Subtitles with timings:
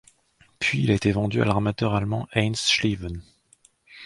[0.57, 3.21] Puis il a été vendu à l'armateur allemand Heinz Schliewen.